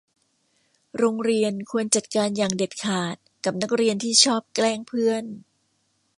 [0.97, 3.15] โรงเรียนควรจัดการอย่างเด็ดขาด
[3.45, 5.23] กับนักเรียนที่ชอบแกล้งเพื่อน